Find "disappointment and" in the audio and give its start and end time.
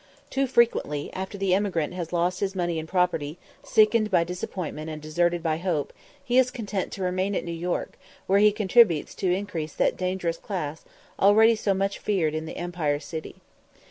4.23-4.99